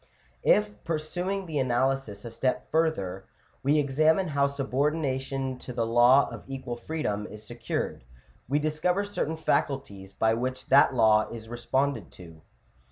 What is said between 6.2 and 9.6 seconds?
of equal freedom is secured, we discover certain